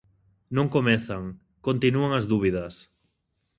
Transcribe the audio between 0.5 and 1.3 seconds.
Non comezan;